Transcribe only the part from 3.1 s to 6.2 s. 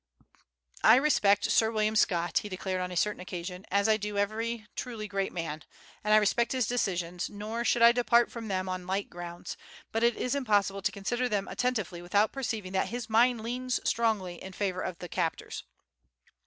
occasion, "as I do every truly great man; and I